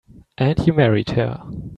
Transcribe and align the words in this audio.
And 0.39 0.57
you 0.65 0.73
married 0.73 1.11
her. 1.11 1.43